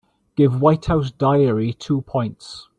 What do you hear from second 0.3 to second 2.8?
Give White House Diary two points